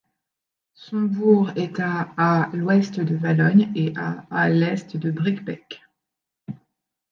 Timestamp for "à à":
1.79-2.49, 3.95-4.49